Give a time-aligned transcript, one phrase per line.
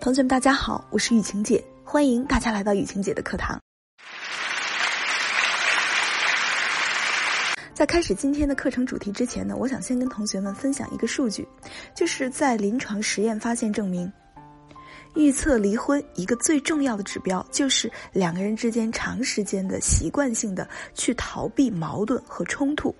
[0.00, 3.60] 同学们，大家好，我是雨晴姐，欢迎大家来到雨晴姐的课堂。
[7.74, 11.46] 在开始今天的课程主题之前呢，我想先跟同学们分享一个数据，
[11.94, 14.12] 就是在临床实验发现证明，
[15.14, 22.94] 预测离婚一个最重要的指标就是两个人之间长时间的习惯性的去逃避矛盾和冲突。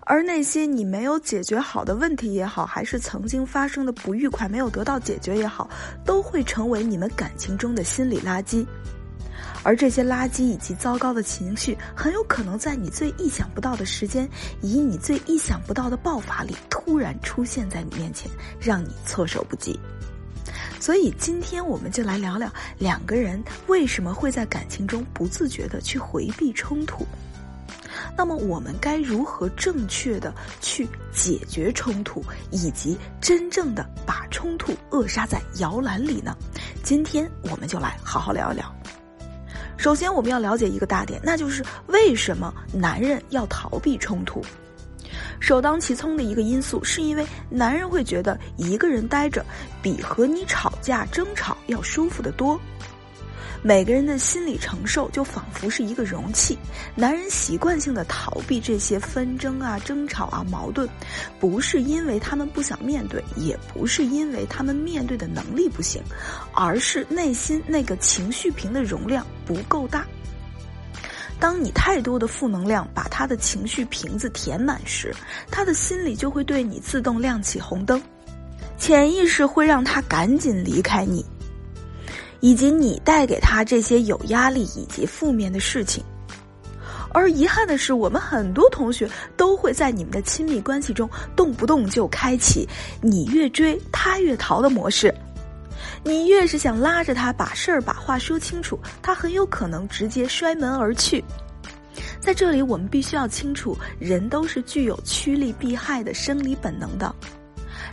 [0.00, 5.70] 而那些你没有解决好的问题也好，还是曾经发生的不愉快没有得到解决也好，
[6.04, 8.66] 都会成为你们感情中的心理垃圾。
[9.62, 14.28] 而这些垃圾以及糟糕的情绪，很有可能在你最意想不到的时间，
[14.62, 19.78] 以你最意想不到的爆发力，突然出现在你面前，让你措手不及。
[20.80, 27.06] 所以，今天我们就来聊聊两个人为什么会在感情中不自觉的去回避冲突。
[28.16, 36.36] 那么我们该如何正确的去解决冲突，以及真正的把冲突扼杀在摇篮里呢？
[36.82, 38.74] 今天我们就来好好聊一聊。
[39.76, 44.44] 首先，我们要了解一个大点，那就是为什么男人要逃避冲突。
[45.40, 49.44] 首当其冲的一个因素，是因为男人会觉得一个人待着
[49.80, 52.60] 比和你吵架争吵要舒服得多。
[53.62, 56.58] 每个人的心理承受就仿佛是一个容器，
[56.94, 60.88] 男人习惯性的逃避这些纷争啊、争吵啊、矛盾，
[61.38, 66.02] 不是因为他们不想面对，也不是因为他们面对的能力不行，
[66.54, 70.06] 而是内心那个情绪瓶的容量不够大。
[71.38, 75.14] 当你太多的负能量把他的情绪瓶子填满时，
[75.50, 78.02] 他的心里就会对你自动亮起红灯，
[78.78, 81.24] 潜意识会让他赶紧离开你。
[82.40, 86.02] 以及你带给他这些有压力以及负面的事情，
[87.12, 92.68] 而遗憾的是，我们很多同学都会在你们的亲密关系中动不动就开启
[93.00, 95.14] 你越追他越逃的模式。
[96.02, 101.22] 你越是想拉着他把事儿把话说清楚，他很有可能直接摔门而去。
[102.20, 107.14] 在这里，我们必须要清楚，人都是具有趋利避害的生理本能的。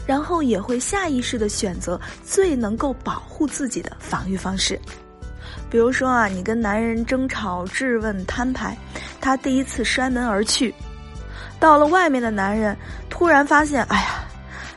[0.08, 4.80] 然后也会下意识的选择最能够保护自己的防御方式，
[5.70, 8.76] 比如说啊，你跟男人争吵、质问、摊牌，
[9.20, 10.74] 他第一次摔门而去，
[11.60, 12.76] 到了外面的男人
[13.10, 14.24] 突然发现，哎呀，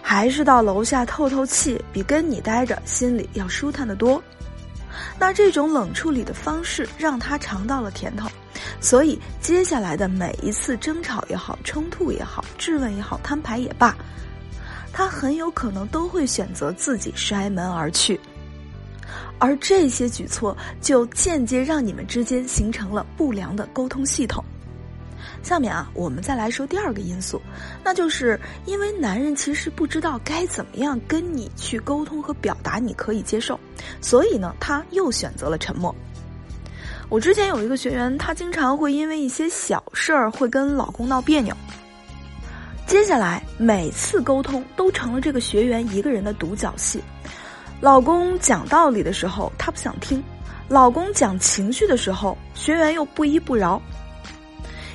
[0.02, 4.20] 还是到楼下透透气比跟你待着心里要舒坦得多。
[5.16, 8.28] 那这种冷处理的方式让他尝到了甜头，
[8.80, 13.96] 所以接下来的每一次争吵也好、冲突也好、质问也好、摊牌也罢。
[14.92, 18.18] 他很有可能都会选择自己摔门而去，
[19.38, 24.44] 而这些举措就间接让你们之间形成了不良的沟通系统。
[25.42, 27.40] 下面啊，我们再来说第二个因素，
[27.82, 33.58] 那就是因为男人其实不知道该怎么样跟你去沟通和表达你可以接受，
[34.02, 35.94] 所以呢，他又选择了沉默。
[37.08, 41.56] 我之前有一个学员，她经常会因为一些小事儿会跟老公闹别扭。
[42.90, 47.00] 接下来每次沟通都成了这个学员一个人的独角戏。
[47.80, 50.20] 老公讲道理的时候，她不想听；
[50.66, 53.80] 老公讲情绪的时候，学员又不依不饶。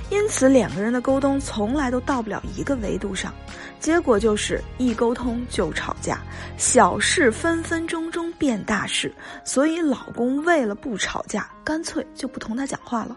[0.10, 3.34] 因此，两个人的沟通从来都到不了一个维度上，
[3.80, 6.20] 结果就是一沟通就吵架，
[6.58, 9.10] 小事分分钟钟变大事。
[9.46, 13.16] 所以，老公为了不吵架，干脆就不同他讲话了。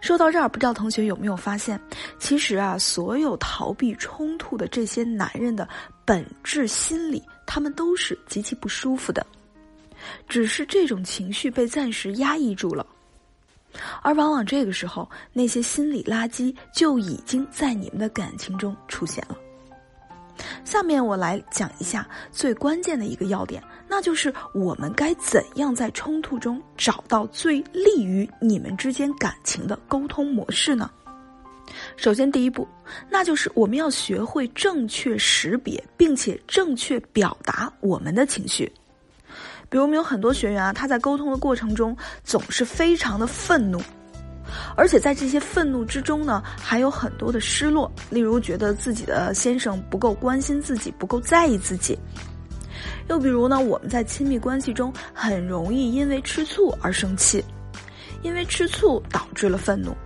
[0.00, 1.80] 说到这儿，不知道同学有没有发现，
[2.18, 5.68] 其实啊，所有逃避冲突的这些男人的
[6.04, 9.24] 本质心理，他们都是极其不舒服的，
[10.28, 12.84] 只是这种情绪被暂时压抑住了，
[14.02, 19.36] 而往往这个时候，那些心理垃圾就已经在你们的感情中出现了。
[20.64, 30.88] 下面我来讲一下最关键的一个要点，那就是我们该怎样在冲突中找到最利于你们之间感情的沟通模式呢？
[31.96, 32.66] 首先，第一步，
[33.08, 38.72] 那就是我们要学会正确识别并且正确表达我们的情绪。
[39.68, 43.82] 比如，我们有很多学员啊，他在沟通的过程中总是非常的愤怒。
[44.76, 51.96] 而且在这些愤怒之中呢，还有很多的失落，例如觉得自己的先生不够关心自己，不够在意自己；
[53.08, 57.44] 又比如呢，我们在亲密关系中很容易因为吃醋而生气，
[58.22, 59.96] 因为吃醋导致了愤怒。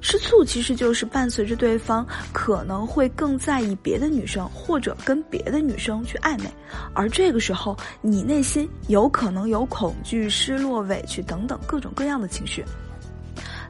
[0.00, 6.48] 吃醋其实就是伴随着对方可能会更在意别的女生，或者跟别的女生去暧昧，
[6.94, 12.64] 而这个时候你内心有可能有恐惧、失落、委屈等等各种各样的情绪。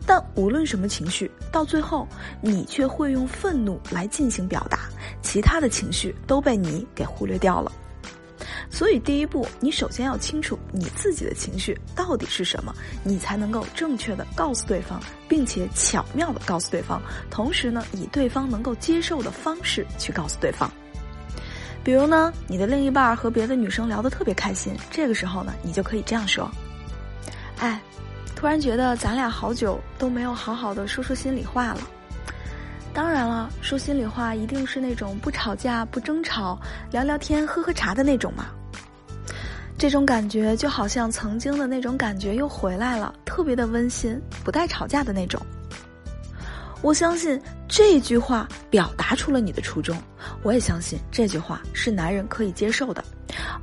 [0.06, 2.06] 但无论什么情绪，到最后
[2.42, 4.80] 你却会用愤怒来进行表达，
[5.22, 7.72] 其他的情绪都被你给忽略掉了。
[8.70, 17.00] 所以第一步，你首先要清楚你自己的情绪到底是什么，你才能够正确的告诉对方，并且巧妙的告诉对方，
[17.30, 20.70] 同时呢，以对方能够接受的方式去告诉对方。
[21.82, 26.50] 比如呢，你的另一半和别的女生聊得特别开心，这个时候呢，你就可以这样说
[27.58, 27.80] ：“哎，
[28.36, 31.80] 突然觉得咱俩好久都没有好好的说说心里话了。
[32.92, 36.60] 当然了，说心里话一定是那种不吵架、不争吵、
[36.90, 38.46] 聊聊天、喝喝茶的那种嘛。
[39.78, 45.40] 这种感觉就好像曾经的那种感觉又回来了，特别的温馨，不带吵架的那种。”
[46.82, 49.96] 我相信这句话表达出了你的初衷，
[50.42, 53.02] 我也相信这句话是男人可以接受的，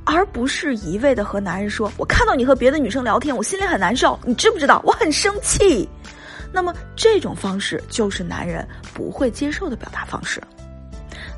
[0.04, 4.82] 而不是一味的和男人说：“我看到你和别的女生聊天，我心里很难受，你知不知道？
[4.84, 5.88] 我很生气。”
[6.52, 10.42] 那么这种方式就是男人不会接受的表达方式。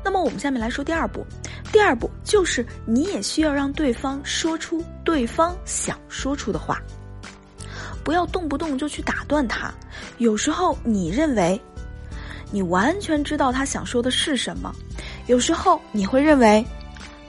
[0.03, 1.25] 那么我们下面来说第二步，
[1.71, 6.81] 第二步就是你也需要让对方说出对方想说出的话，
[8.03, 9.73] 不要动不动就去打断他。
[10.17, 11.59] 有时候你认为。
[12.51, 14.73] 你完全知道他想说的是什么，
[15.27, 16.65] 有时候你会认为，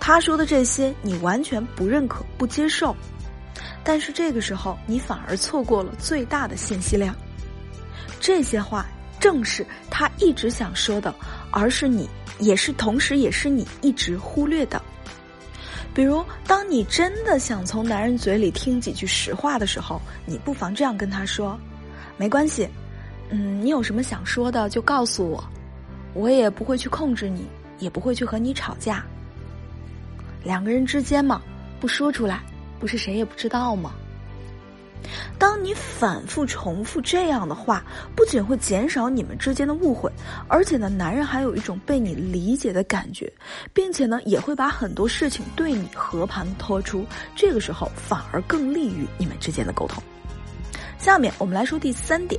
[0.01, 2.97] 他说的这些你完全不认可、不接受，
[3.85, 7.15] 但是这个时候你反而错过了最大的信息量。
[8.19, 8.87] 这些话
[9.21, 11.15] 正是他一直想说的，
[11.53, 12.09] 而是你
[12.39, 14.83] 也是同时也是你一直忽略的。
[15.95, 21.59] 比如，当你真的想从男人嘴里听几句实话的时候，你不妨这样跟他说
[22.17, 22.69] ：“没关系。”
[23.33, 25.45] 嗯，你有什么想说的就告诉我，
[26.15, 27.47] 我也不会去控制你，
[27.79, 29.05] 也不会去和你吵架。
[30.43, 31.41] 两个人之间嘛，
[31.79, 32.41] 不说出来，
[32.81, 33.93] 不是谁也不知道吗？
[35.39, 40.11] 当你反复重复这样的话，不仅会减少你们之间的误会，
[40.49, 43.33] 而且呢，男人还有一种被你理解的感觉，
[43.73, 47.05] 并且呢，也会把很多事情对你和盘托出。
[47.35, 50.03] 这个时候，反而更利于你们之间的沟通。
[50.99, 52.39] 下面我们来说第三点，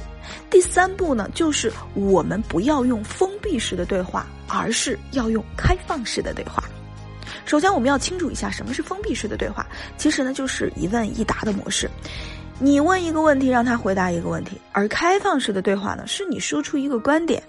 [0.49, 6.63] 第三步呢，就是我们不要用封闭式的对话，而是要用开放式的对话。
[7.43, 9.65] 首先，我们要清楚一下什么是封闭式的对话，
[9.97, 11.89] 其实呢就是一问一答的模式，
[12.63, 17.41] 你问一个问题，让他回答一个问题；而开放式的对话呢，是你说出一个观点。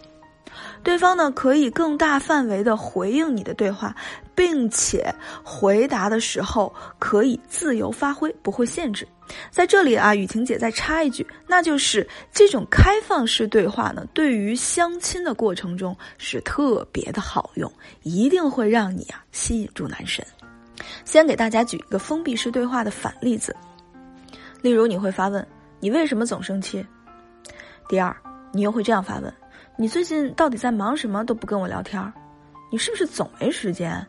[0.83, 3.95] 对方呢可以更大范围的回应你的对话，
[4.35, 5.15] 并且
[5.45, 9.07] 回答的时候可以自由发挥，不会限制。
[9.51, 17.71] 在这里啊，雨晴姐再插一句，那就是这种开放式对话呢，对于相亲的过程中是特别的好用，
[18.03, 20.27] 一定会让你啊吸引住男神。
[21.05, 23.55] 先给大家举一个封闭式对话的反例子，
[24.63, 25.47] 例如你会发问
[25.81, 26.87] ：“你为什么总生气？”
[27.89, 28.17] 第二，
[28.53, 29.35] 你又会这样发问。
[29.77, 31.25] 你最近到底在忙什么？
[31.25, 32.01] 都不跟我聊天，
[32.71, 34.07] 你是不是总没时间？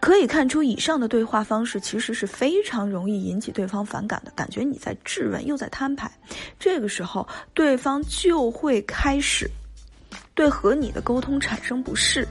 [0.00, 6.10] 可以看出，以上的对话方式其实是非常容易引起对方反感的，感觉你在质问又在摊牌。
[6.58, 9.48] 这个时候，对方就会开始
[10.34, 12.26] 对和你的沟通产生不适，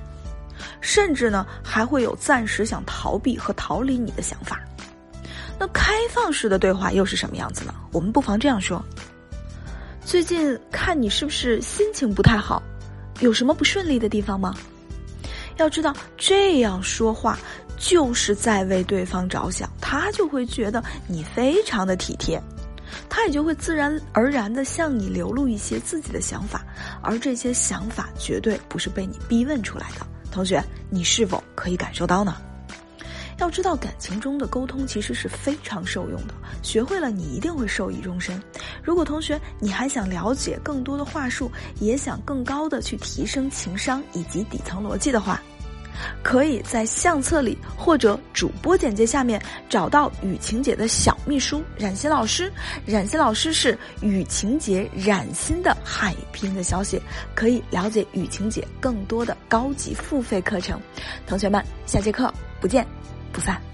[0.82, 4.60] 甚至呢还会有暂时想逃避和逃离你的想法。
[5.60, 7.76] 那开放式的对话又是什么样子呢？
[7.92, 8.84] 我们不妨这样说。
[10.06, 12.64] 最近看你是不是心情不太好，
[13.20, 14.56] 有什么不顺利的地方吗？
[15.58, 17.38] 要知道这样说话
[17.78, 22.42] 就是在为对方着想，他就会觉得你非常的体贴，
[23.10, 26.66] 他也就会自然而然的向你流露一些自己的想法，
[27.02, 30.08] 而这些想法绝对不是被你逼问出来的。
[30.32, 32.38] 同学，你是否可以感受到呢？
[33.40, 38.42] 要知道，感情中的沟通其实是非常受用的，学会了你一定会受益终身。
[38.84, 45.42] 如果同学你还想了解更多的话术，也想更高的去提升情商以及底层逻辑的话，
[46.22, 52.52] 可以在相册里或者主播简介下面找到雨晴姐的小秘书冉欣老师。
[52.86, 57.02] 冉欣老师是雨晴姐冉欣的海拼的小写，
[57.34, 60.80] 可以了解雨晴姐更多的高级付费课程。
[61.26, 62.86] 同学们，下节课不见。
[63.32, 63.69] 不散。